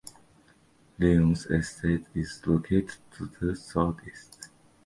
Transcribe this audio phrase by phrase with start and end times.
[0.97, 4.49] Lyons Estate is located to the southeast.